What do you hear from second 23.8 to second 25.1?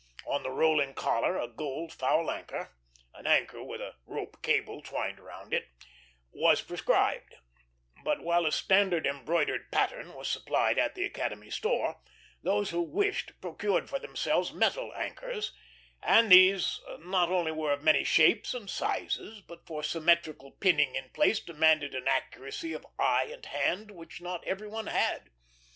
which not every one